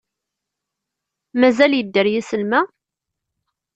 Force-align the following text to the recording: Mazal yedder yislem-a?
Mazal 1.39 1.73
yedder 1.77 2.07
yislem-a? 2.13 2.61